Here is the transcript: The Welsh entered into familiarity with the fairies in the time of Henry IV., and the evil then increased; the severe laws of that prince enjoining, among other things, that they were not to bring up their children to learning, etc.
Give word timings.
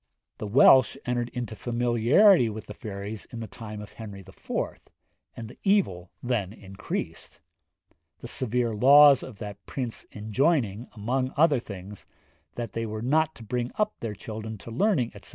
The 0.39 0.47
Welsh 0.47 0.97
entered 1.05 1.29
into 1.29 1.55
familiarity 1.55 2.49
with 2.49 2.65
the 2.65 2.73
fairies 2.73 3.25
in 3.25 3.39
the 3.39 3.45
time 3.45 3.81
of 3.81 3.91
Henry 3.91 4.21
IV., 4.21 4.49
and 5.37 5.47
the 5.47 5.59
evil 5.63 6.09
then 6.23 6.53
increased; 6.53 7.39
the 8.17 8.27
severe 8.27 8.73
laws 8.73 9.21
of 9.21 9.37
that 9.37 9.63
prince 9.67 10.05
enjoining, 10.11 10.87
among 10.93 11.31
other 11.37 11.59
things, 11.59 12.07
that 12.55 12.73
they 12.73 12.87
were 12.87 13.03
not 13.03 13.35
to 13.35 13.43
bring 13.43 13.69
up 13.75 13.93
their 13.99 14.15
children 14.15 14.57
to 14.57 14.71
learning, 14.71 15.11
etc. 15.13 15.29